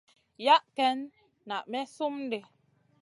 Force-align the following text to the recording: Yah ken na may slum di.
Yah 0.45 0.63
ken 0.75 0.99
na 1.47 1.57
may 1.71 1.85
slum 1.93 2.17
di. 2.31 2.39